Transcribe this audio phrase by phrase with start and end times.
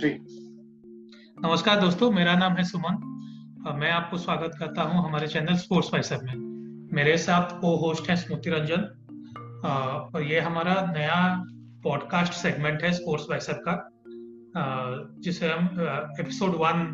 [0.00, 0.10] Three
[1.42, 2.98] नमस्कार दोस्तों, मेरा नाम है सुमन।
[3.78, 6.34] मैं आपको स्वागत करता हूँ हमारे चैनल स्पोर्ट्स पैसर में।
[6.94, 8.82] मेरे साथ को होस्ट है स्मृति रंजन।
[10.14, 11.16] और ये हमारा नया
[11.84, 13.74] पॉडकास्ट सेगमेंट है स्पोर्ट्स पैसर का।
[15.20, 15.64] जिसे हम
[16.20, 16.84] एपिसोड वन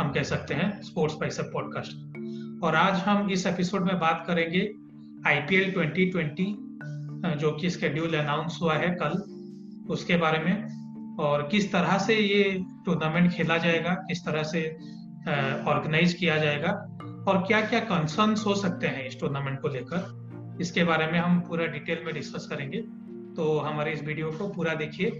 [0.00, 4.68] हम कह सकते हैं, स्पोर्ट्स पैसर पॉडकास्ट और आज हम इस एपिसोड में बात करेंगे
[5.26, 9.22] आईपीएल 2020 जो कि स्केड्यूल अनाउंस हुआ है कल।
[9.90, 10.77] उसके बारे में
[11.20, 12.42] और किस तरह से ये
[12.84, 14.62] टूर्नामेंट खेला जाएगा, किस तरह से
[15.68, 16.70] ऑर्गेनाइज किया जाएगा
[17.28, 21.40] और क्या क्या कंसर्न हो सकते हैं इस टूर्नामेंट को लेकर, इसके बारे में हम
[21.40, 22.80] पूरा डिटेल में डिस्कस करेंगे।
[23.36, 25.10] तो हमारे इस वीडियो को पूरा देखिए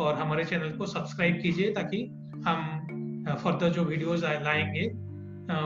[0.00, 2.02] और हमारे चैनल को सब्सक्राइब कीजिए ताकि
[2.46, 4.86] हम फर्दर जो वीडियोज़ लाएँगे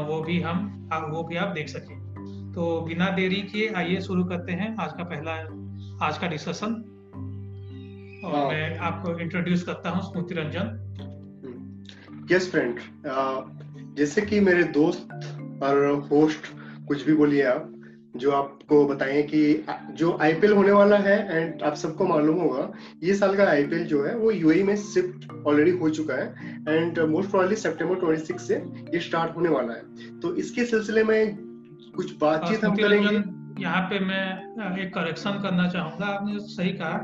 [0.04, 4.52] वो भी हम वो भी आप देख सकें। तो बिना देरी किए आइए शुरू करते
[4.52, 5.32] हैं आज का पहला,
[6.06, 6.74] आज का डिस्कशन
[8.24, 10.66] और हाँ। मैं आपको इंट्रोड्यूस करता हूँ स्मृति रंजन।
[12.30, 12.78] यस फ्रेंड
[13.96, 16.46] जैसे कि मेरे दोस्त और होस्ट
[16.88, 17.70] कुछ भी बोलिए आप
[18.16, 22.70] जो आपको बताएँ कि जो आईपीएल होने वाला है एंड आप सबको मालूम होगा
[23.02, 26.26] ये साल का आईपीएल जो है वो यूएई e में शिफ्ट ऑलरेडी हो चुका है
[26.68, 28.54] एंड मोस्ट प्रोबेबली सितंबर 26 से
[28.94, 31.36] ये स्टार्ट होने वाला है। तो इसके सिलसिले में
[31.96, 33.22] कुछ बातचीत हम करेंगे।
[33.62, 36.96] यहाँ पे मैं एक करेक्शन करना चाहूँगा। आपने सही कहा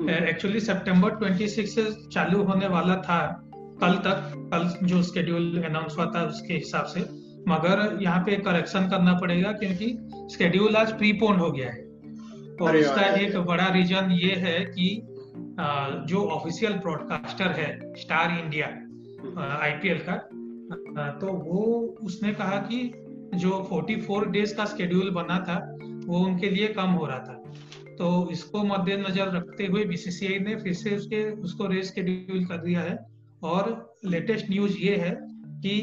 [0.00, 3.18] एक्चुअली सितंबर 26 से चालू होने वाला था
[3.80, 7.00] कल तक कल जो स्केड्यूल अनाउंस हुआ था उसके हिसाब से।
[7.48, 9.96] मगर यहाँ पे करेक्शन करना पड़ेगा क्योंकि
[10.32, 11.84] स्केड्यूल आज प्रीपोन हो गया है।
[12.62, 14.88] और इसका एक बड़ा रीजन ये है कि
[16.06, 18.66] जो ऑफिशियल ब्रॉडकास्टर है स्टार इंडिया
[19.62, 20.16] आईपीएल का
[21.20, 21.62] तो वो
[22.02, 22.78] उसने कहा कि
[23.34, 25.58] जो 44 डेज़ का स्केड्यूल बना था
[26.06, 27.42] वो उनके लिए कम हो रहा था।
[27.98, 32.80] तो इसको मद्देनजर रखते हुए बीसीसीआई ने फिर से उसके उसको रेस शेड्यूल कर दिया
[32.80, 32.98] है।
[33.42, 35.10] और लेटेस्ट न्यूज़ ये है
[35.62, 35.74] कि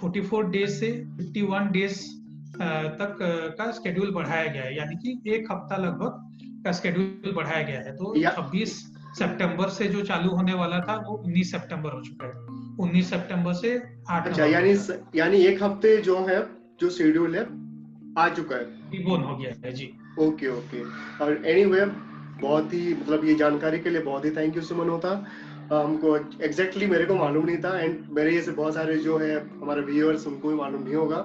[0.00, 2.00] 44 डेज़ से 51 डेज़
[2.98, 3.18] तक
[3.58, 7.96] का स्केड्यूल बढ़ाया गया है। यानी कि एक हफ़्ता लगभग का स्केड्यूल बढ़ाया गया है।
[7.96, 8.72] तो छब्बीस
[9.18, 12.32] सितंबर से जो चालू होने वाला था वो 19 सितंबर हो चुका है।
[12.80, 14.74] 19 सितंबर से आठ अच्छा यानी
[15.18, 16.46] यानी एक हफ़्ते जो है
[16.80, 17.42] जो शेड्यूल है
[18.18, 18.64] आ चुका है।
[19.22, 20.82] हो गया है जी। Okay okay.
[21.24, 21.84] और एनीवे
[22.42, 25.08] बहुत ही मतलब ये जानकारी के लिए बहुत ही थैंक यू सुमन होता।
[25.72, 29.36] हमको एग्जैक्टली exactly मेरे को मालूम नहीं था एंड मेरे जैसे बहुत सारे जो है,
[29.60, 31.16] हमारे व्यूअर्स उनको भी मालूम नहीं होगा।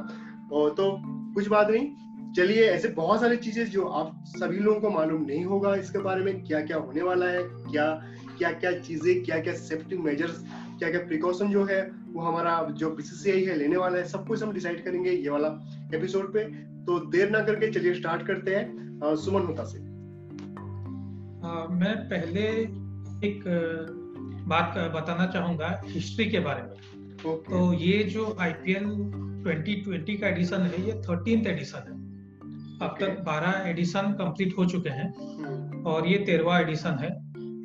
[0.51, 0.91] और तो
[1.33, 5.43] कुछ बात नहीं। चलिए, ऐसे बहुत सारी चीज़ें जो आप सभी लोगों को मालूम नहीं
[5.45, 7.89] होगा इसके बारे में क्या क्या होने वाला है, क्या
[8.37, 10.43] क्या क्या चीज़ें क्या क्या सेफ्टी मेजर्स
[10.79, 14.43] क्या क्या प्रिकॉशन जो है, वो हमारा जो बीसीसीआई है, लेने वाला है, सब कुछ
[14.43, 15.47] हम डिसाइड करेंगे ये वाला
[15.95, 16.43] एपिसोड पे।
[16.87, 22.45] तो देर ना करके चलिए स्टार्ट करते हैं सुमन होता से आ, मैं पहले
[23.27, 23.43] एक
[24.47, 27.49] बात बताना चाहूँगा हिस्ट्री के बारे में okay.
[27.49, 28.85] तो ये जो आईपीएल
[29.43, 31.95] 2020 का एडिशन है ये थर्टीन एडिशन है
[32.79, 33.01] अब okay.
[33.01, 35.85] तक 12 एडिशन कंप्लीट हो चुके हैं hmm.
[35.87, 37.11] और ये तेरवा एडिशन है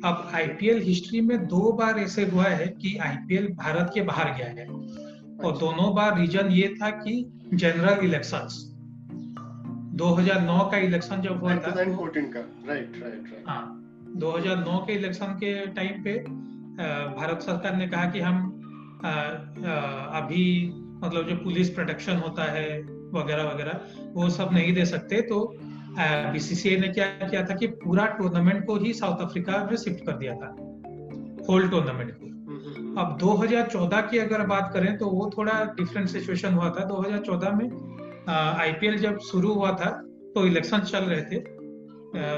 [0.01, 4.47] अब आईपीएल हिस्ट्री में दो बार ऐसे हुआ है कि आईपीएल भारत के बाहर गया
[4.47, 7.15] है और अच्छा। दोनों बार रीजन ये था कि
[7.53, 8.72] जनरल इलेक्शंस
[9.93, 13.79] 2009 का इलेक्शन जब हुआ था। 2014 का। राइट राइट राइट हाँ
[14.15, 16.19] 2009 के इलेक्शन के टाइम पे
[17.17, 18.59] भारत सरकार ने कहा कि हम
[20.13, 20.73] अभी
[21.03, 22.81] मतलब जो पुलिस प्रोटेक्शन होता है
[23.13, 23.81] वगैरह वगैरह
[24.13, 25.57] वो सब नहीं दे सकते। तो
[26.31, 30.11] बीसीसीआई ने क्या किया था कि पूरा टूर्नामेंट को ही साउथ अफ्रीका में शिफ्ट कर
[30.11, 30.55] दिया था।
[31.49, 35.63] होल टूर्नामेंट को। हम्म, हम्म, हम्म। अब 2014 की अगर बात करें तो वो थोड़ा
[35.63, 37.92] डिफरेंट सिचुएशन हुआ था। 2014 में
[38.29, 39.89] आईपीएल जब शुरू हुआ था
[40.35, 41.39] तो इलेक्शन चल रहे थे।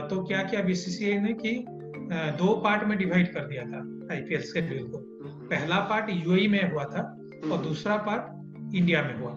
[0.09, 1.65] तो क्या किया बीसीसीआई ने कि
[2.37, 3.79] दो पार्ट में डिवाइड कर दिया था
[4.13, 4.97] आईपीएल शेड्यूल को
[5.49, 7.01] पहला पार्ट यूएई में हुआ था
[7.51, 9.31] और दूसरा पार्ट इंडिया में हुआ।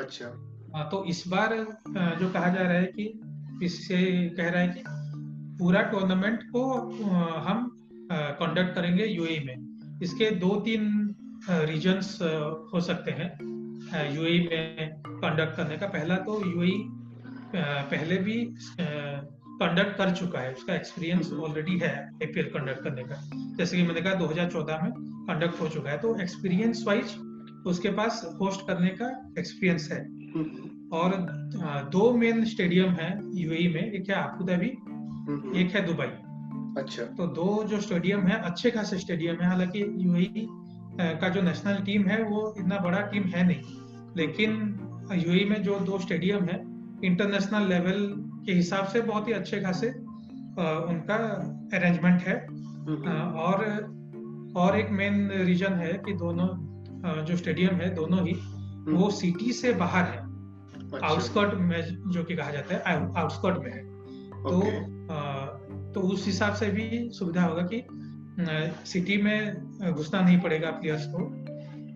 [0.00, 0.28] अच्छा।
[0.90, 1.54] तो इस बार
[2.20, 3.20] जो कहा जा रहा है कि
[3.62, 3.98] इससे
[4.36, 4.82] कह रहा है कि
[5.58, 6.64] पूरा टूर्नामेंट को
[7.40, 7.70] हम
[8.12, 11.14] कंडक्ट करेंगे यूएई में। इसके दो तीन
[11.50, 12.18] रीजन्स
[12.74, 13.30] हो सकते हैं।
[14.10, 16.78] यूएई में कंडक्ट करने का। पहला तो यूएई
[17.54, 18.36] पहले भी
[18.80, 23.20] कंडक्ट कर चुका है। उसका एक्सपीरियंस ऑलरेडी है आईपीएल कंडक्ट करने का।
[23.58, 24.90] जैसे कि मैंने कहा 2014 में
[25.28, 27.14] कंडक्ट हो चुका है। तो एक्सपीरियंस वाइज
[27.66, 29.08] उसके पास होस्ट करने का
[29.38, 30.00] एक्सपीरियंस है।
[30.92, 31.14] और
[31.92, 34.66] दो मेन स्टेडियम है यूएई में। एक है आबू धाबी
[35.60, 36.06] एक है दुबई
[36.80, 40.46] अच्छा। तो दो जो स्टेडियम है अच्छे खासे स्टेडियम है। हालाँकि यूएई
[41.00, 43.62] का जो नेशनल टीम है वो इतना बड़ा टीम है नहीं।
[44.16, 44.80] लेकिन
[45.12, 46.64] यूएई में जो दो स्टेडियम है
[47.04, 48.14] इंटरनेशनल लेवल
[48.46, 49.88] के हिसाब से बहुत ही अच्छे खासे
[50.88, 51.14] उनका
[51.74, 52.46] अरेंजमेंट है।
[53.32, 53.64] और
[54.56, 56.74] और एक मेन रीजन है कि दोनों
[57.24, 62.24] जो स्टेडियम है दोनों ही हम्म। वो सिटी से बाहर है। अच्छा, आउटस्कर्ट में जो
[62.24, 63.94] कि कहा जाता है आउटस्कर्ट में है।
[64.30, 65.46] तो अ,
[65.92, 67.86] तो उस हिसाब से भी सुविधा होगा कि
[68.84, 71.24] सिटी में घुसना नहीं पड़ेगा प्लेयर्स को।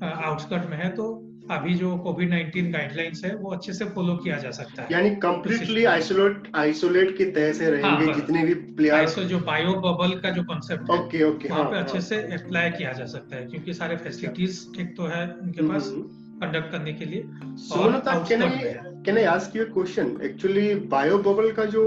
[0.07, 1.05] आउटस्कर्ट में है तो
[1.51, 5.11] अभी जो कोविड 19 गाइडलाइंस है वो अच्छे से फॉलो किया जा सकता है। यानी
[5.17, 10.19] कंप्लीटली आइसोलेट आइसोलेट की तह से रहेंगे हाँ, जितने भी प्लेयर ऐसे जो बायो बबल
[10.19, 13.05] का जो कॉन्सेप्ट है ओके ओके वहाँ हाँ पे अच्छे हाँ। से अप्लाई किया जा
[13.07, 16.03] सकता है क्योंकि सारे फैसिलिटीज़ ठीक तो है उनके पास हम्म,
[16.41, 17.25] कंडक्ट करने के लिए।
[17.69, 18.59] Sumalatha can I
[19.07, 21.83] can I ask you question actually bio bubble का जो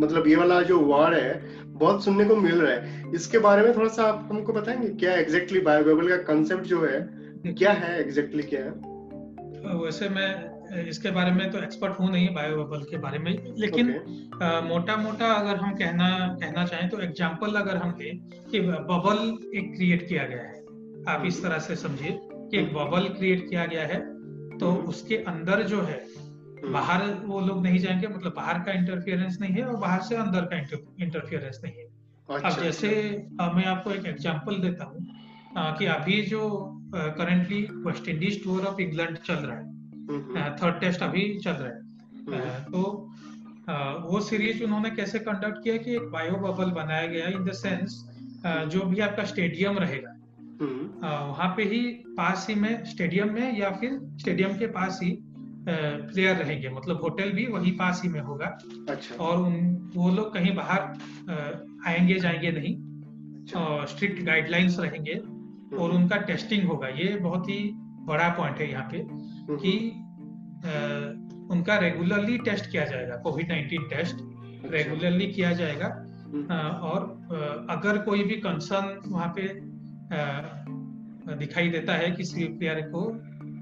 [0.00, 3.76] मतलब ये वाला जो वर्ड है बहुत सुनने को मिल रहा है। इसके बारे में
[3.76, 7.00] थोड़ा सा आप हमको बताएँगे क्या एग्जैक्टली बायो बबल का कंसेप्ट जो है
[7.52, 8.70] क्या है एग्जैक्टली क्या है?
[9.76, 10.28] वैसे मैं
[10.88, 14.96] इसके बारे में तो एक्सपर्ट हूँ नहीं बायो बबल के बारे में। लेकिन ओके मोटा
[14.96, 16.08] मोटा अगर हम कहना
[16.40, 18.18] कहना चाहें तो एग्जांपल अगर हम लें
[18.50, 19.18] कि बबल
[19.58, 20.54] एक क्रिएट किया गया है।
[21.08, 23.98] आप इस तरह से समझिए कि एक बबल क्रिएट किया गया है
[24.58, 26.15] तो उसके अंदर जो है हम्म,
[26.64, 30.40] बाहर वो लोग नहीं जाएँगे मतलब बाहर का इंटरफियरेंस नहीं है और बाहर से अंदर
[30.40, 30.56] का
[31.04, 31.84] इंटरफियरेंस नहीं है।
[32.28, 32.88] अच्छा अब जैसे
[33.40, 35.06] अ, मैं आपको एक एग्जांपल देता हूँ
[35.78, 40.80] कि अभी जो currently West Indies tour of England चल रहा है हम्म, हम्म, थर्ड
[40.80, 41.80] टेस्ट अभी चल रहा है।
[42.28, 43.10] हम्म, तो
[44.10, 48.04] वो सीरीज़ उन्होंने कैसे कंडक्ट किया कि एक बायो बबल बनाया गया इन द सेंस
[48.46, 50.10] जो भी आपका स्टेडियम रहेगा
[50.60, 51.80] हम्म, वहाँ पे ही
[52.18, 55.10] पास ही में स्टेडियम में या फिर स्टेडियम के पास ही
[55.68, 58.58] प्लेयर रहेंगे। मतलब होटल भी वही पास ही में होगा।
[58.88, 60.80] अच्छा। और उन वो लोग कहीं बाहर
[61.86, 62.76] आएँगे जाएँगे नहीं।
[63.42, 68.70] अच्छा, स्ट्रिक्ट गाइडलाइंस रहेंगे। हम्म, और उनका टेस्टिंग होगा। ये बहुत ही बड़ा पॉइंट है
[68.70, 70.02] यहाँ पे हम्म, कि
[70.56, 70.68] अ,
[71.50, 75.86] उनका रेगुलरली टेस्ट किया जाएगा। कोविड 19 टेस्ट अच्छा, रेगुलरली किया जाएगा।
[76.26, 77.00] हम्म, अ, और
[77.32, 79.60] अ, अगर कोई भी कंसर्न वहाँ पे
[81.36, 83.10] दिखाई देता है किसी प्लेयर को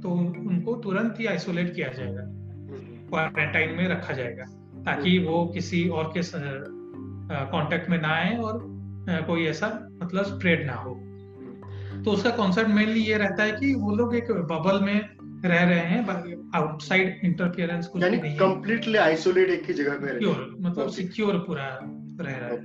[0.04, 4.44] तो उनको तुरंत ही आइसोलेट किया जाएगा। हम्म, क्वारंटाइन में रखा जाएगा
[4.84, 6.22] ताकि वो किसी और के
[7.52, 8.58] कांटेक्ट में ना आए और
[9.26, 9.68] कोई ऐसा
[10.02, 10.94] मतलब स्प्रेड ना हो।
[12.04, 15.00] तो उसका कॉन्सेप्ट मेनली ये रहता है कि वो लोग एक बबल में
[15.44, 16.00] रह रहे हैं
[16.54, 20.88] आउटसाइड इंटरफियरेंस कुछ यानी नहीं है। कंप्लीटली आइसोलेट एक ही जगह पे रहे सिक्योर मतलब
[20.88, 21.68] सिक्योर पूरा
[22.20, 22.56] रह रहा है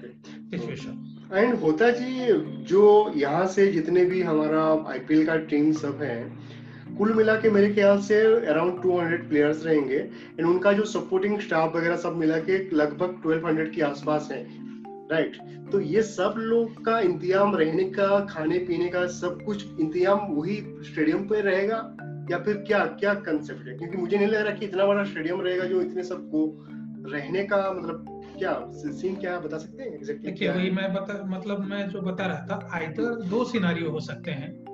[0.52, 2.28] सिचुएशन एंड होता जी
[2.64, 2.84] जो
[3.16, 6.18] यहाँ से जितने भी हमारा आईपीएल का टीम सब है
[7.00, 9.98] कुल मिला के मेरे ख्याल से अराउंड 200 प्लेयर्स रहेंगे।
[10.40, 14.48] एंड उनका जो सपोर्टिंग स्टाफ वगैरह सब मिला के लगभग 1200 के आसपास है।
[15.12, 15.72] Right right.
[15.72, 20.56] तो ये सब लोग का इंतज़ाम रहने का खाने पीने का सब कुछ इंतज़ाम वही
[20.82, 21.98] स्टेडियम पे रहेगा?
[22.32, 23.78] या फिर क्या क्या कंसेप्ट है?
[23.78, 26.68] क्योंकि मुझे नहीं लग रहा कि इतना बड़ा स्टेडियम रहेगा जो इतने सबको
[27.12, 31.90] रहने का मतलब क्या सीन क्या बता सकते हैं एग्जैक्टली वही मैं बता मतलब मैं
[31.90, 34.69] जो बता रहा था आइदर दो सिनारियो हो सकते हैं।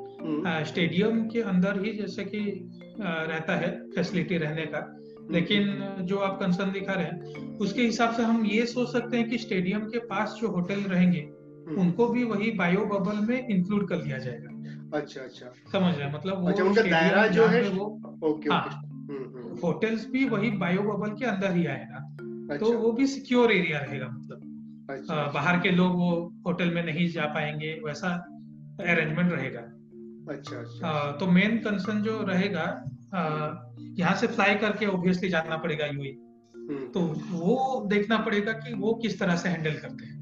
[0.66, 2.70] स्टेडियम के अंदर ही जैसे कि
[3.02, 4.98] रहता है फैसिलिटी रहने का।
[5.32, 9.30] लेकिन जो आप कंसर्न दिखा रहे हैं उसके हिसाब से हम ये सोच सकते हैं
[9.30, 11.20] कि स्टेडियम के पास जो होटल रहेंगे
[11.68, 14.50] हम्म, उनको भी वही बायो बबल में इंक्लूड कर लिया जाएगा।
[14.98, 16.14] अच्छा अच्छा। समझ रहे हैं?
[16.14, 17.86] मतलब अच्छा, उनका दायरा जो है- वो
[18.24, 22.18] ओके हाँ। हम्म, हम्म, होटल्स भी वही बायो बबल के अंदर ही आएगा
[22.58, 24.52] तो अच्छा। वो भी सिक्योर एरिया रहेगा मतलब।
[24.90, 28.10] अच्छा अ, बाहर के लोग वो होटल में नहीं जा पाएँगे वैसा
[28.80, 29.75] अरेंजमेंट रहेगा।
[30.30, 32.84] अच्छा अच्छा अ, तो मेन कंसर्न जो रहेगा
[34.00, 36.08] यहाँ से फ्लाई करके ऑब्वियसली जाना पड़ेगा यूए
[36.56, 37.00] हम्म, तो
[37.32, 40.14] वो देखना पड़ेगा कि वो किस तरह से हैंडल करते हैं।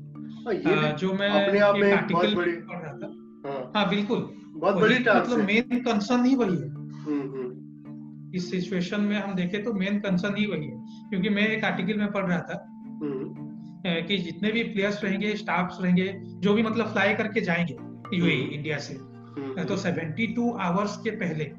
[0.65, 1.29] हाँ, जो मैं
[1.75, 3.07] एक आर्टिकल बड़ी पढ़ रहा था।
[3.50, 9.01] हाँ। हाँ बिल्कुल। बहुत बड़ी मतलब मेन कंसर्न ही वही है। हम्म, हम्म, इस सिचुएशन
[9.01, 10.75] में हम देखें तो मेन कंसर्न ही वही है।
[11.10, 12.65] क्योंकि मैं एक आर्टिकल में पढ़ रहा था
[14.07, 17.77] कि जितने भी प्लेयर्स रहेंगे स्टाफ्स रहेंगे जो भी मतलब फ्लाई करके जाएँगे
[18.17, 21.51] यूएई। इंडिया से हम्म, तो 72 आवर्स के पहले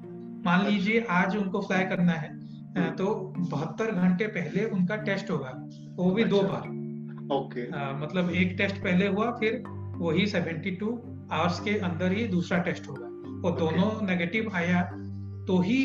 [0.44, 2.28] मान लीजिए आज उनको फ्लाई करना है
[2.76, 3.14] हम्म। तो
[3.50, 5.52] बहत्तर घंटे पहले उनका टेस्ट होगा
[5.96, 9.62] वो भी दो अच्छा। बार ओके अ, मतलब एक टेस्ट पहले हुआ फिर
[9.98, 10.88] वही 72
[11.32, 13.06] आवर्स के अंदर ही दूसरा टेस्ट होगा
[13.48, 14.82] और दोनों नेगेटिव आया
[15.48, 15.78] तो ही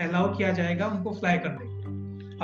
[0.00, 1.66] अलाउ किया जाएगा उनको फ्लाई करने।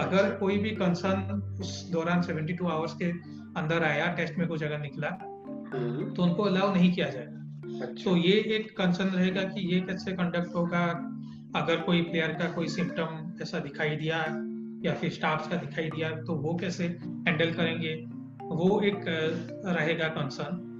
[0.02, 3.10] अगर अच्छा। कोई भी कंसर्न उस दौरान 72 आवर्स के
[3.60, 7.42] अंदर आया टेस्ट में कुछ अगर निकला हम्म, तो उनको अलाउ नहीं किया जाएगा
[7.82, 11.10] अच्छा। तो ये एक कंसर्न रहेगा कि ये कैसे कंडक्ट होगा?
[11.56, 14.16] अगर कोई प्लेयर का कोई सिम्टम ऐसा दिखाई दिया
[14.84, 16.84] या फिर स्टाफ का दिखाई दिया तो वो कैसे
[17.28, 17.94] हैंडल करेंगे?
[18.42, 19.04] वो एक
[19.66, 20.70] रहेगा कंसर्न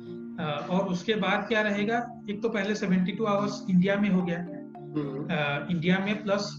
[0.71, 2.23] और उसके बाद क्या रहेगा?
[2.31, 6.59] एक तो पहले 72 आवर्स इंडिया में हो गया। हम्म, इंडिया में प्लस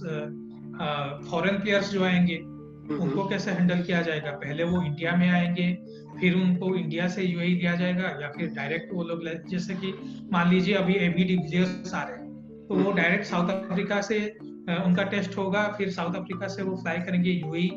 [1.32, 2.55] फॉरेन प्लेयर्स जो आएँगे हम्म,
[2.92, 4.32] उनको हम्म। कैसे हैंडल किया जाएगा?
[4.32, 5.78] पहले वो इंडिया में आएँगे
[6.20, 9.94] फिर उनको इंडिया से यूएई दिया जाएगा या फिर डायरेक्ट वो लोग जैसे कि
[10.32, 14.20] मान लीजिए अभी एबी डिविलियर्स आ रहे हैं तो वो डायरेक्ट साउथ अफ्रीका से
[14.86, 17.70] उनका टेस्ट होगा फिर साउथ अफ्रीका से वो फ्लाई करेंगे यूएई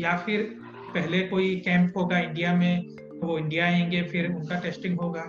[0.00, 0.42] या फिर
[0.94, 2.86] पहले कोई कैंप होगा इंडिया में
[3.22, 5.22] वो इंडिया आएँगे फिर उनका टेस्टिंग होगा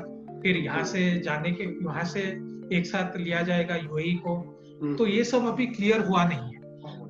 [0.43, 2.21] फिर यहाँ से जाने के वहाँ से
[2.73, 4.35] एक साथ लिया जाएगा यूएई को।
[4.97, 6.54] तो ये सब अभी क्लियर हुआ नहीं है।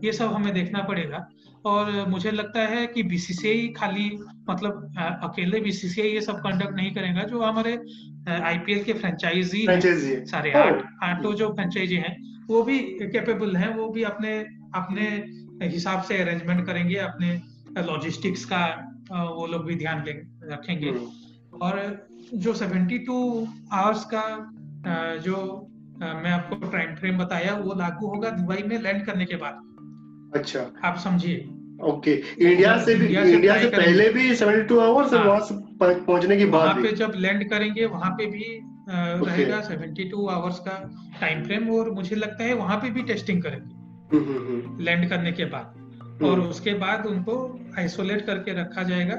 [0.06, 1.28] ये सब हमें देखना पड़ेगा।
[1.66, 4.10] और मुझे लगता है कि बीसीसीआई खाली
[4.50, 4.94] मतलब
[5.24, 7.74] अकेले बीसीसीआई ये सब कंडक्ट नहीं करेगा जो हमारे
[8.44, 9.66] आईपीएल के फ्रेंचाइजी
[10.28, 12.16] सारे आठ आठों जो फ्रेंचाइजी हैं
[12.48, 12.80] वो भी
[13.14, 14.38] कैपेबल हैं वो भी अपने
[14.76, 15.08] अपने
[15.66, 17.30] हिसाब से अरेंजमेंट करेंगे अपने
[17.82, 18.64] लॉजिस्टिक्स का
[19.12, 20.04] वो लोग भी ध्यान
[20.44, 24.24] रखेंगे। हम्म। और जो 72 आवर्स का
[25.26, 25.38] जो
[25.98, 29.62] मैं आपको टाइम फ्रेम बताया वो लागू होगा दुबई में लैंड करने के बाद।
[30.36, 31.50] अच्छा। आप समझिए।
[31.84, 32.12] ओके।
[32.42, 35.40] इंडिया से भी इंडिया से पहले भी 72 आवर्स हाँ। वहाँ
[35.82, 38.62] पहुँचने के बाद पे जब लैंड करेंगे वहाँ पे भी
[39.26, 43.76] रहेगा 72 आवर्स का टाइम फ्रेम और मुझे लगता है वहाँ पे भी टेस्टिंग करेंगे।
[44.16, 45.82] लैंड हम्म, हम्म, करने के बाद।
[46.24, 49.16] और हम्म। उसके बाद उनको आइसोलेट करके रखा जाएगा।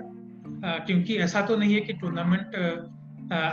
[0.78, 2.46] क्योंकि ऐसा तो नहीं है कि टूर्नामेंट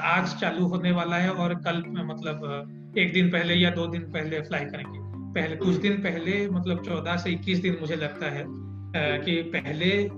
[0.04, 2.40] आज चालू होने वाला है और कल मतलब
[2.98, 5.03] एक दिन पहले या दो दिन पहले फ्लाई करेंगे।
[5.34, 8.46] पहले कुछ दिन पहले मतलब चौदह से इक्कीस दिन मुझे लगता है
[9.20, 10.10] कि पहले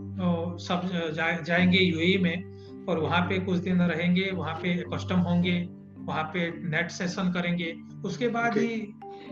[0.59, 5.69] सब जा, जाएँगे यूएई में और वहाँ पे कुछ दिन रहेंगे वहाँ पे कस्टम होंगे
[5.99, 8.63] वहाँ पे नेट सेशन करेंगे उसके बाद okay.
[8.63, 8.77] ही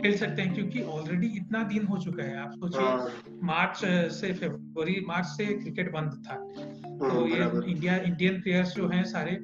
[0.01, 3.81] खेल सकते हैं क्योंकि ऑलरेडी इतना दिन हो चुका है आप सोचिए हाँ। मार्च
[4.13, 9.03] से फरवरी मार्च से क्रिकेट बंद था हाँ, तो ये इंडिया इंडियन प्लेयर्स जो हैं
[9.03, 9.37] सारे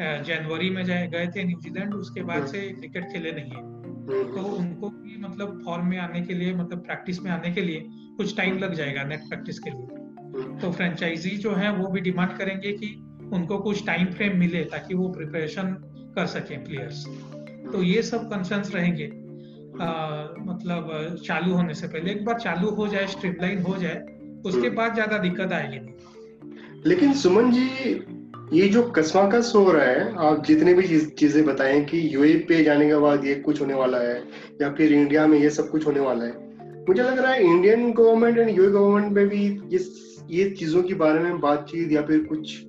[0.00, 3.75] जनवरी में गए थे न्यूजीलैंड उसके बाद हाँ। से क्रिकेट खेले नहीं है
[4.06, 7.86] तो उनको भी मतलब फॉर्म में आने के लिए मतलब प्रैक्टिस में आने के लिए
[8.16, 12.36] कुछ टाइम लग जाएगा नेट प्रैक्टिस के लिए। तो फ्रेंचाइजी जो है वो भी डिमांड
[12.38, 12.94] करेंगे कि
[13.32, 15.72] उनको कुछ टाइम फ्रेम मिले ताकि वो प्रिपरेशन
[16.16, 17.04] कर सकें प्लेयर्स
[17.72, 19.88] तो ये सब कंसर्न्स रहेंगे। आ,
[20.40, 23.96] मतलब चालू होने से पहले एक बार चालू हो जाए स्ट्रीमलाइन हो जाए
[24.46, 27.66] उसके हम्म। बाद ज़्यादा दिक्कत आएगी। नहीं लेकिन सुमन जी
[28.52, 32.88] ये जो कसमाकस हो रहा है आप जितने भी चीज़ें बताएँ कि यूए पे जाने
[32.88, 34.24] के बाद ये कुछ होने वाला है
[34.62, 36.32] या फिर इंडिया में ये सब कुछ होने वाला है।
[36.88, 39.84] मुझे लग रहा है Indian government and UAE government में भी ये
[40.30, 42.62] ये चीज़ों के बारे में बातचीत या फिर कुछ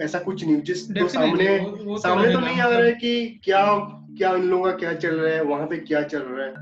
[0.00, 3.40] ऐसा कुछ न्यूज़ तो सामने वो, वो सामने तो, तो नहीं आ रहा है कि
[3.44, 3.74] क्या
[4.18, 6.52] क्या इन लोगों का क्या चल रहा है वहाँ पे क्या चल रहा है।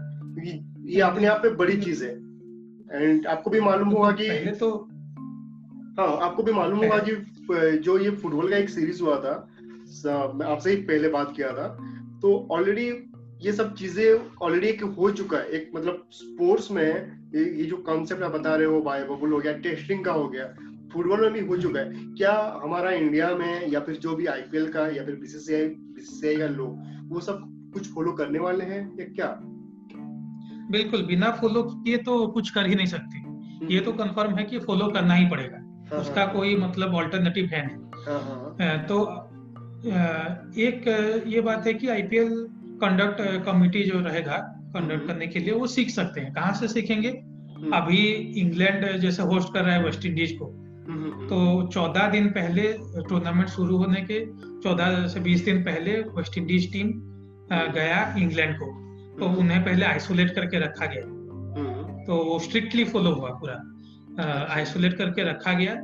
[0.84, 2.10] ये अपने आप में बड़ी चीज़ है।
[2.92, 4.88] एंड आपको भी मालूम होगा कि तो
[5.98, 10.46] हाँ आपको भी मालूम होगा कि जो ये फुटबॉल का एक सीरीज़ हुआ था मैं
[10.46, 11.66] आपसे ही पहले बात किया था
[12.22, 12.88] तो ऑलरेडी
[13.42, 16.86] ये सब चीज़ें ऑलरेडी एक हो चुका है। एक मतलब स्पोर्ट्स में
[17.34, 20.44] ये, जो कॉन्सेप्ट आप बता रहे हो बायो बबल हो गया टेस्टिंग का हो गया
[20.92, 22.32] फुटबॉल में भी हो चुका है। क्या
[22.64, 27.10] हमारा इंडिया में या फिर जो भी आईपीएल का या फिर बीसीसीआई बीसीसीआई का लोग
[27.12, 29.28] वो सब कुछ फॉलो करने वाले हैं या क्या?
[30.70, 34.44] बिल्कुल बिना फॉलो किए तो कुछ कर ही नहीं सकते। हम्म। ये तो कंफर्म है
[34.44, 35.59] कि फॉलो करना ही पड़ेगा।
[35.92, 37.90] उसका हाँ। कोई मतलब ऑल्टरनेटिव है नहीं
[38.60, 38.96] हाँ, तो
[40.60, 42.30] एक ये बात है कि आईपीएल
[42.82, 44.36] कंडक्ट कमिटी जो रहेगा
[44.74, 48.02] कंडक्ट हम्म। करने के लिए वो सीख सकते हैं कहाँ से सीखेंगे हम्म। अभी
[48.40, 50.52] इंग्लैंड जैसे होस्ट कर रहा है वेस्ट इंडीज को
[51.28, 52.72] तो चौदह दिन पहले
[53.08, 54.24] टूर्नामेंट शुरू होने के
[54.60, 56.92] चौदह से बीस दिन पहले वेस्ट इंडीज टीम
[57.74, 58.66] गया इंग्लैंड को
[59.18, 63.54] तो हम्म। उन्हें पहले आइसोलेट करके रखा गया हम्म। तो वो स्ट्रिक्टली फॉलो हुआ पूरा
[64.28, 65.74] आइसोलेट करके रखा गया।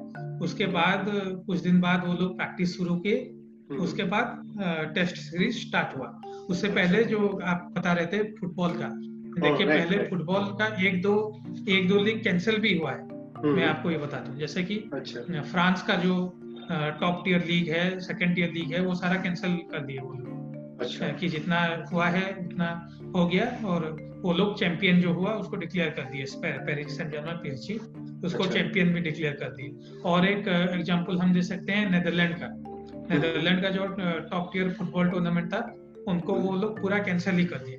[0.43, 1.07] उसके बाद
[1.47, 3.21] कुछ दिन बाद वो लोग प्रैक्टिस शुरू किए।
[3.71, 4.43] हम्म। उसके बाद
[4.95, 8.89] टेस्ट सीरीज़ स्टार्ट हुआ। उससे पहले जो आप बता रहे थे फुटबॉल का।
[9.41, 13.09] देखिए पहले फुटबॉल का एक दो एक दो लीग कैंसिल भी हुआ है।
[13.45, 16.41] मैं आपको ये बता दूँ जैसे कि अच्छा। फ्रांस का जो
[16.73, 20.37] टॉप टियर लीग है सेकंड टियर लीग है वो सारा कैंसिल कर दिए वो लोग।
[20.81, 25.57] अच्छा। कि जितना हुआ है उतना हो गया। और वो लोग चैंपियन जो हुआ उसको
[25.57, 27.41] डिक्लेयर कर दिए पेरिस सेंट जर्मन
[28.25, 32.35] उसको अच्छा। चैंपियन भी डिक्लेयर कर दिए और एक एग्जांपल हम दे सकते हैं नेदरलैंड
[32.35, 32.49] का
[33.11, 33.87] नेदरलैंड का जो
[34.31, 35.61] टॉप टियर फुटबॉल टूर्नामेंट था
[36.09, 37.77] उनको वो लोग पूरा कैंसिल ही कर दिए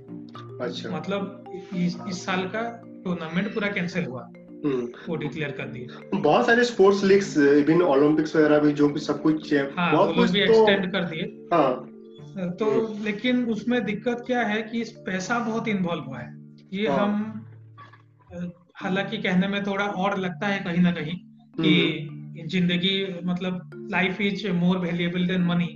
[0.61, 1.43] अच्छा मतलब
[1.75, 2.61] इस, इस साल का
[3.03, 4.29] टूर्नामेंट पूरा कैंसिल हुआ
[4.65, 8.99] हम्म। वो डिक्लेयर कर दिए बहुत सारे स्पोर्ट्स लीग्स इवन ओलंपिक्स वगैरह भी जो भी
[8.99, 12.71] सब कुछ हाँ, बहुत कुछ भी तो, एक्सटेंड कर दिए हाँ तो।
[13.03, 16.35] लेकिन उसमें दिक्कत क्या है कि पैसा बहुत इन्वॉल्व हुआ है
[16.73, 21.15] ये हाँ। हम हालाँकि कहने में थोड़ा और लगता है कहीं ना कहीं
[21.59, 21.73] कि
[22.09, 25.69] हम्म। ज़िंदगी मतलब life is more valuable than money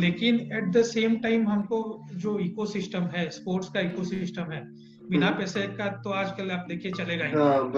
[0.00, 1.80] लेकिन एट द सेम टाइम हमको
[2.14, 4.62] जो इकोसिस्टम है स्पोर्ट्स का इकोसिस्टम है
[5.10, 7.32] बिना हम्म। पैसे का तो आजकल आप देखिए चलेगा ही।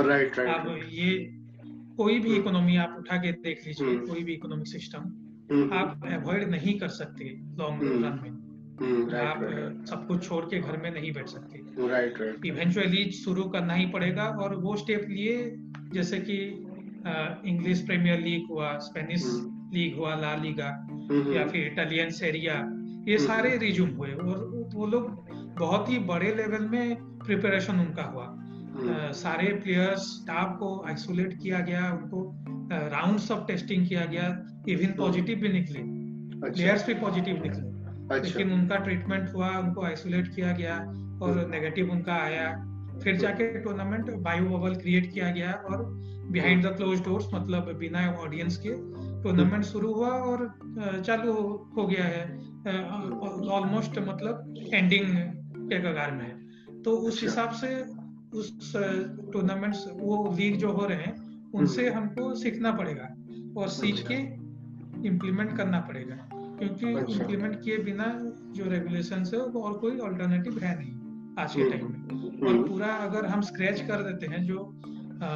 [0.08, 1.10] राइट राइट अब ये
[1.96, 6.78] कोई भी इकोनॉमी आप उठा के देख लीजिए कोई भी इकोनॉमिक सिस्टम आप अवॉइड नहीं
[6.78, 7.24] कर सकते
[7.58, 8.43] लॉन्ग रन में।
[8.74, 9.40] आप
[9.88, 13.86] सब कुछ छोड़ के घर में नहीं बैठ सकते। राइट राइट इवेंचुअली शुरू करना ही
[13.86, 15.54] पड़ेगा और वो स्टेप लिए
[15.92, 16.38] जैसे कि
[17.50, 19.22] इंग्लिश प्रीमियर लीग हुआ स्पेनिश
[19.74, 22.54] लीग हुआ ला लीगा या फिर इटालियन सेरिया
[23.08, 25.28] ये सारे रिज्यूम हुए और वो लोग
[25.58, 31.60] बहुत ही बड़े लेवल में प्रिपरेशन उनका हुआ। uh, सारे प्लेयर्स स्टाफ को आइसोलेट किया
[31.60, 35.80] गया उनको राउंड्स ऑफ़ टेस्टिंग किया गया इवन पॉजिटिव भी निकले।
[36.50, 37.73] प्लेयर्स अच्छा। भी पॉजिटिव निकले।
[38.10, 40.78] अच्छा। लेकिन उनका ट्रीटमेंट हुआ उनको आइसोलेट किया गया
[41.22, 42.48] और नेगेटिव उनका आया
[43.02, 45.84] फिर जाके टूर्नामेंट बायो बबल क्रिएट किया गया और
[46.30, 48.74] बिहाइंड द क्लोज डोर्स मतलब बिना ऑडियंस के
[49.22, 50.46] टूर्नामेंट शुरू हुआ और
[51.06, 51.32] चालू
[51.76, 52.24] हो गया है
[53.50, 55.06] ऑलमोस्ट मतलब एंडिंग
[55.68, 57.68] के कगार में है तो उस अच्छा। हिसाब से
[58.38, 58.72] उस
[59.32, 63.08] टूर्नामेंट्स वो लीग जो हो रहे हैं उनसे हम्म। हमको सीखना पड़ेगा
[63.60, 66.16] और सीख अच्छा। के इम्प्लीमेंट करना पड़ेगा
[66.58, 68.06] क्योंकि इम्प्लीमेंट किए बिना
[68.56, 70.92] जो रेगुलेशन है वो और कोई अल्टरनेटिव है नहीं
[71.38, 74.58] आज के टाइम में। हम्म। और पूरा अगर हम स्क्रैच कर देते हैं जो
[75.22, 75.28] आ,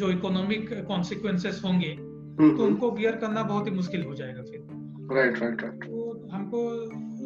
[0.00, 5.16] जो इकोनॉमिक कॉन्सिक्वेंसेस होंगे हम्म, तो उनको बियर करना बहुत ही मुश्किल हो जाएगा फिर।
[5.16, 6.60] राइट राइट राइट तो हमको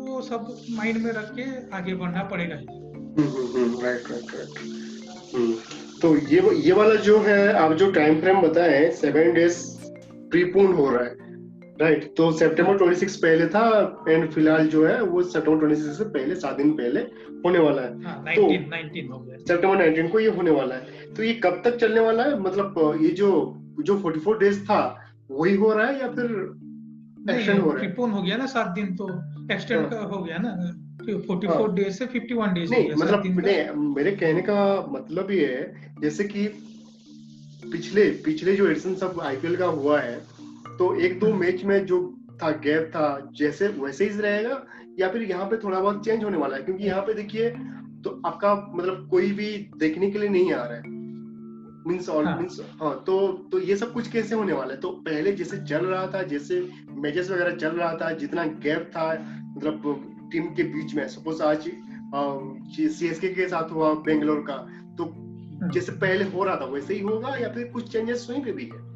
[0.04, 0.46] वो सब
[0.76, 1.44] माइंड में रख के
[1.76, 8.20] आगे बढ़ना पड़ेगा राइट राइट राइट तो ये ये वाला जो है आप जो टाइम
[8.20, 9.58] फ्रेम बताए सेवन डेज़
[10.30, 11.24] प्रीपोन हो रहा है।
[11.81, 16.04] राइट right, तो सितंबर 26 पहले था एंड फ़िलहाल जो है वो सितंबर 26 से
[16.04, 17.00] पहले सात दिन पहले
[17.45, 21.14] होने वाला है। हाँ, 19, तो 19 हो सितंबर 19 को ये होने वाला है।
[21.14, 22.40] तो ये कब तक चलने वाला है?
[22.40, 23.31] मतलब ये जो
[23.81, 26.25] जो 44 डेज़ था वही हो रहा है या फिर
[27.31, 27.95] एक्सटेंड हो रहा है?
[27.97, 29.09] हो गया ना सात दिन तो।
[29.52, 30.57] एक्सटेंड हाँ। हो गया ना
[31.04, 35.93] 44 डेज़ हाँ। से 51 डेज़ नहीं मतलब नहीं मेरे कहने का मतलब ये है
[36.00, 36.47] जैसे कि
[37.73, 40.33] पिछले पिछले जो एडिशन सब आईपीएल का हुआ है
[40.78, 41.99] तो एक दो मैच में जो
[42.43, 44.64] था गैप था जैसे वैसे ही रहेगा
[44.99, 46.63] या फिर यहाँ पे थोड़ा बहुत चेंज होने वाला है?
[46.63, 47.50] क्योंकि यहाँ पे देखिए
[48.04, 50.93] तो आपका मतलब कोई भी देखने के लिए नहीं आ रहा है।
[51.87, 53.17] मीन्स ऑल मीन्स हाँ तो
[53.52, 54.80] तो ये सब कुछ कैसे होने वाला है?
[54.80, 56.60] तो पहले जैसे चल रहा था जैसे
[56.91, 59.10] मैचेस वगैरह चल रहा था जितना गैप था
[59.56, 61.71] मतलब टीम के बीच में सपोज़ आज
[62.93, 64.56] सीएसके के साथ हुआ बेंगलोर का
[64.99, 68.45] तो हाँ। जैसे पहले हो रहा था वैसे ही होगा या फिर कुछ चेंजेस वहीं
[68.45, 68.94] पे भी है?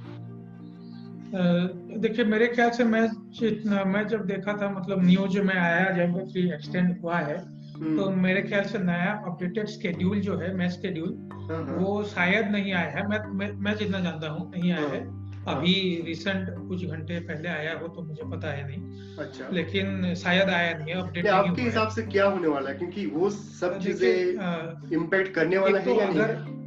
[1.34, 3.42] देखिए मेरे ख्याल से मैच
[3.86, 7.36] मैं जब देखा था मतलब न्यूज़ में आया जब कि एक्सटेंड हुआ है
[7.74, 12.02] हम्म। तो मेरे ख्याल से नया अपडेटेड स्केड्यूल जो है मैच स्केड्यूल हाँ, हाँ। वो
[12.04, 15.00] शायद नहीं आया है। मैं मैं, मैं जितना जानता हूँ नहीं आया है।
[15.48, 20.48] अभी रिसेंट कुछ घंटे पहले आया हो तो मुझे पता है नहीं। अच्छा। लेकिन शायद
[20.50, 22.76] आया नहीं है अपडेट आपके हिसाब से क्या होने वाला है?
[22.76, 26.57] क्योंकि वो सब चीज़ें इम्पैक्ट करने वाला है तो या अगर हाँ,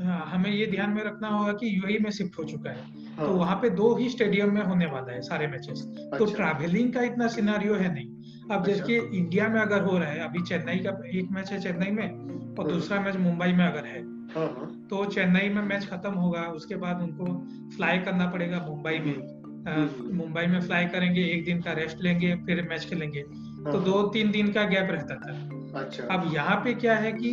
[0.00, 2.84] हमें ये ध्यान में रखना होगा कि यूएई में शिफ्ट हो चुका है
[3.16, 6.18] हाँ। तो वहाँ पे दो ही स्टेडियम में होने वाला है सारे मैचेस तो अच्छा।
[6.18, 8.08] तो ट्रैवलिंग का इतना सिनारियो है नहीं
[8.50, 11.60] अब अच्छा। जैसे इंडिया में अगर हो रहा है अभी चेन्नई का एक मैच है
[11.60, 15.62] चेन्नई में और हाँ। दूसरा मैच मुंबई में अगर है हाँ, हाँ। तो चेन्नई में
[15.62, 17.34] मैच खत्म होगा उसके बाद उनको
[17.76, 22.02] फ्लाई करना पड़ेगा मुंबई में हम्म, हम्म। मुंबई में फ्लाई करेंगे एक दिन का रेस्ट
[22.02, 26.30] लेंगे फिर मैच खेलेंगे तो हाँ। दो तीन दिन का गैप रहता था अच्छा अब
[26.34, 27.32] यहाँ पे क्या है कि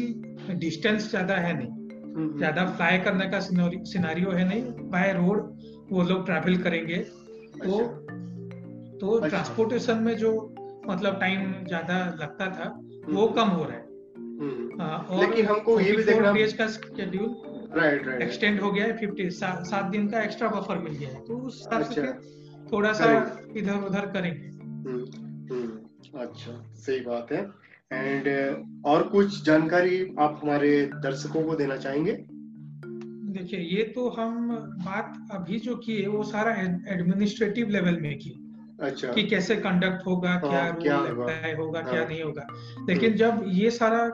[0.49, 1.86] डिस्टेंस ज़्यादा है नहीं
[2.17, 5.41] ज़्यादा फ्लाई करने का सिनारियो है नहीं बाय रोड
[5.91, 10.31] वो लोग ट्रैवल करेंगे। तो अच्छा। तो ट्रांसपोर्टेशन अच्छा। में जो
[10.87, 12.69] मतलब टाइम ज़्यादा लगता था
[13.09, 13.85] वो कम हो रहा है।
[14.39, 17.35] हम्म। हाँ, लेकिन हमको ये भी देखना डेज़ का शेड्यूल
[17.73, 21.23] राइट राइट एक्सटेंड हो गया है फिफ्टी सात दिन का एक्स्ट्रा बफर मिल गया है।
[21.25, 23.05] तो उस हिसाब से अच्छा। थोड़ा सा
[23.57, 25.05] इधर उधर करेंगे। हम्म,
[25.51, 27.41] हम्म, अच्छा सही बात है।
[27.91, 28.27] एंड
[28.85, 30.69] और कुछ जानकारी आप हमारे
[31.03, 32.11] दर्शकों को देना चाहेंगे?
[33.33, 34.49] देखिए ये तो हम
[34.85, 36.53] बात अभी जो की है वो सारा
[36.93, 38.33] एडमिनिस्ट्रेटिव लेवल में की।
[38.81, 41.23] अच्छा। कि कैसे कंडक्ट होगा हाँ, क्या क्या होगा,
[41.57, 42.47] होगा हाँ, क्या नहीं होगा।
[42.89, 44.07] लेकिन जब ये सारा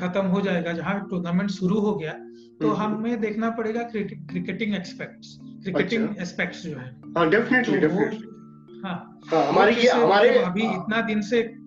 [0.00, 4.74] खत्म हो जाएगा जहाँ टूर्नामेंट शुरू हो गया तो हम्म, हम्म। हमें देखना पड़ेगा क्रिकेटिंग
[4.74, 6.88] एक्सपेक्ट्स क्रिकेटिंग एस्पेक्ट्स जो है।
[7.18, 11.57] हाँ डेफिनेटली डेफिनेटली हाँ, हाँ हमारे ये हमारे अभी इतना दिन से हम्म।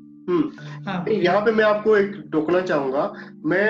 [0.86, 3.14] हाँ। यहाँ पे मैं आपको एक टोकना चाहूँगा।
[3.46, 3.66] मैं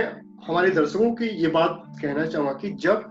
[0.47, 3.04] हमारे दर्शकों की ये बात कहना चाहूँगा कि जब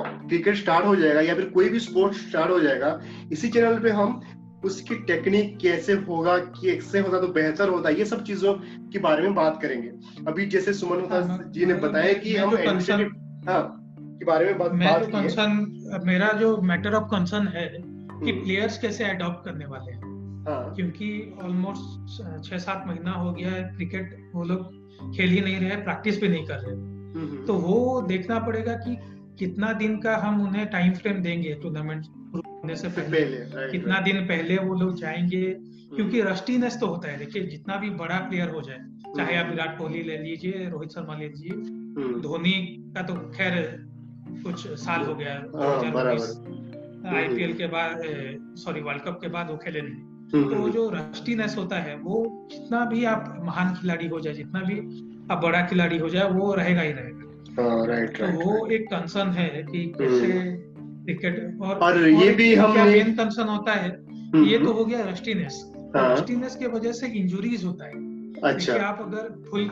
[0.00, 3.00] क्रिकेट स्टार्ट हो जाएगा या फिर कोई भी स्पोर्ट स्टार्ट हो जाएगा
[3.32, 4.20] इसी चैनल पे हम
[4.64, 8.52] उसकी टेक्निक कैसे होगा कैसे होता तो बेहतर होता ये सब चीज़ों
[8.92, 9.88] के बारे में बात करेंगे।
[10.28, 12.56] अभी जैसे सुमन होता हाँ, जी ने बताया कि हम
[13.48, 13.62] हाँ
[14.18, 17.66] के बारे में बात मैं तो कंसर्न मेरा जो मैटर ऑफ़ कंसर्न है
[18.24, 20.05] कि प्लेयर्स हम्म। कैसे अडॉप्ट करने वाले हैं।
[20.46, 20.74] हाँ.
[20.74, 25.76] क्योंकि ऑलमोस्ट छह सात महीना हो गया है क्रिकेट वो लोग खेल ही नहीं रहे
[25.76, 28.96] प्रैक्टिस भी नहीं कर रहे हम्म, हम्म। तो वो देखना पड़ेगा कि
[29.38, 32.06] कितना दिन का हम उन्हें टाइम फ्रेम देंगे टूर्नामेंट
[32.36, 35.42] होने से पहले, पहले कितना दिन पहले वो लोग जाएँगे
[35.96, 38.78] क्योंकि रस्टीनेस हम्म। तो होता है देखिए जितना भी बड़ा प्लेयर हो जाए
[39.16, 42.52] चाहे आप। विराट कोहली ले लीजिए रोहित शर्मा ले लीजिए। धोनी
[42.96, 43.86] का तो खैर
[44.42, 45.34] कुछ साल हो गया
[47.06, 48.02] आईपीएल हाँ, के बाद
[48.56, 52.84] सॉरी वर्ल्ड कप के बाद वो खेले नहीं तो जो रस्टीनेस होता है वो जितना
[52.84, 54.78] भी आप महान खिलाड़ी हो जाए जितना भी
[55.30, 59.30] आप बड़ा खिलाड़ी हो जाए वो रहेगा ही रहेगा। राइट हाँ, तो वो एक कंसर्न
[59.32, 60.28] है कि कैसे
[61.04, 63.88] क्रिकेट और, और ये भी हम मेन कंसर्न होता है
[64.44, 65.62] ये तो हो गया रस्टीनेस
[65.96, 68.04] रस्टीनेस हाँ। की वजह से इंजुरीज होता है।
[68.44, 69.64] अच्छा। आप अगर फुल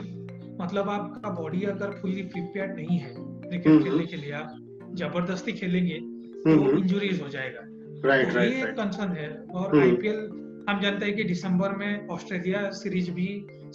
[0.60, 4.54] मतलब आपका बॉडी अगर फुल्ली प्रिपेयर नहीं है क्रिकेट हम्म, खेलने हम्म। के लिए आप
[4.94, 5.98] ज़बरदस्ती खेलेंगे
[6.44, 7.60] तो इंजुरीज हो जाएगा।
[8.08, 12.68] राइट तो ये कंसर्न है और आईपीएल हम्म। हम जानते हैं कि दिसंबर में ऑस्ट्रेलिया
[12.70, 13.28] सीरीज़ भी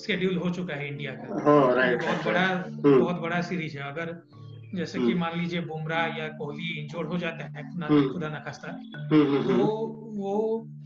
[0.06, 2.46] शेड्यूल हो चुका है इंडिया का। राइट, बहुत बड़ा
[3.00, 4.22] बहुत बड़ा सीरीज़ है। अगर
[4.76, 7.64] जैसे कि मान लीजिए बुमराह या कोहली इंजोर्ड हो जाता है
[8.10, 8.72] खुदा ना खास्ता
[9.10, 9.64] तो
[10.18, 10.34] वो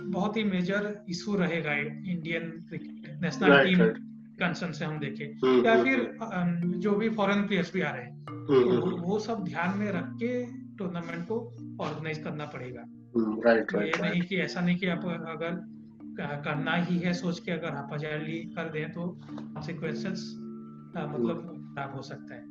[0.04, 1.74] बहुत ही मेजर इशू रहेगा
[2.14, 2.52] इंडियन
[3.24, 3.80] नेशनल टीम
[4.40, 7.92] कंसर्न से हम देखें। हम्म, या हम्म, फिर हम्म। जो भी फॉरेन प्लेयर्स भी आ
[7.92, 10.32] रहे हैं तो वो सब ध्यान में रख के
[10.78, 11.38] टूर्नामेंट को
[11.82, 12.84] ऑर्गेनाइज करना पड़ेगा।
[13.46, 15.62] राइट ये नहीं कि ऐसा नहीं कि आप अगर
[16.20, 20.34] करना ही है सोच के अगर हापाजारी कर दें तो कॉन्सिक्वेंसेस
[20.98, 21.38] मतलब
[21.76, 22.42] खराब हो सकता है।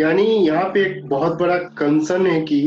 [0.00, 2.60] यानी यहाँ पे एक बहुत बड़ा कंसर्न है कि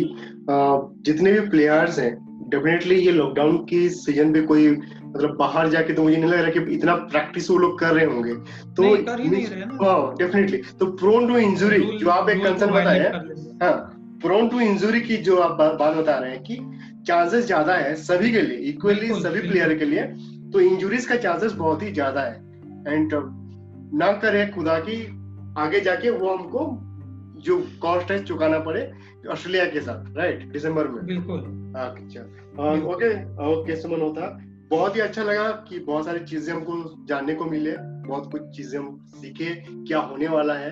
[0.50, 2.14] जितने भी प्लेयर्स हैं
[2.50, 6.50] डेफिनेटली ये लॉकडाउन की सीज़न पे कोई मतलब बाहर जाके तो मुझे नहीं लग रहा
[6.50, 8.34] कि इतना प्रैक्टिस वो लोग कर रहे होंगे।
[8.76, 8.96] तो
[10.18, 13.10] डेफिनेटली हाँ, तो प्रोन टू इंजुरी जो आप एक कंसर्न बताए
[13.64, 13.74] हाँ
[14.22, 16.56] प्रोन टू इंजुरी की जो आप बात बता रहे हैं कि
[17.08, 20.04] चांसेस ज़्यादा है सभी के लिए इक्वली सभी प्लेयर के लिए
[20.52, 22.36] तो इंजुरीज का चांसेस बहुत ही ज़्यादा है।
[22.88, 23.14] एंड
[23.94, 24.98] ना करे खुदा की
[25.58, 26.66] आगे जाके वो हमको
[27.42, 28.92] जो कॉस्ट है चुकाना पड़े
[29.32, 31.40] ऑस्ट्रेलिया के साथ राइट दिसंबर में। बिल्कुल।
[31.78, 32.22] अच्छा
[32.84, 33.14] ओके
[33.46, 34.28] ओके सुमन होता।
[34.70, 37.76] बहुत ही अच्छा लगा कि बहुत सारी चीज़ें हमको जानने को मिले
[38.08, 39.54] बहुत कुछ चीज़ें हम सीखे
[39.88, 40.70] क्या होने वाला है।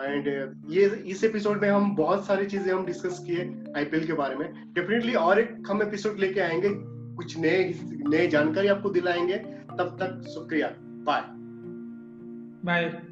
[0.00, 0.26] एंड
[0.70, 4.72] ये, इस एपिसोड में हम बहुत सारी चीज़ें हम डिस्कस किए आईपीएल के बारे में।
[4.72, 6.70] डेफिनेटली और एक हम एपिसोड लेके आएँगे।
[7.16, 9.36] कुछ नए नए जानकारी आपको दिलाएँगे।
[9.78, 11.22] तब तक शुक्रिया। Bye
[12.64, 13.07] bye